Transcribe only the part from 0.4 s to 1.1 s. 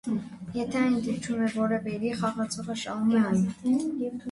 Եթե այն